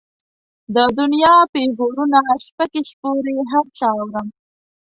د 0.75 0.77
دنيا 0.99 1.35
پېغورونه، 1.53 2.19
سپکې 2.45 2.81
سپورې 2.89 3.35
هر 3.51 3.65
څه 3.77 3.85
اورم. 3.97 4.27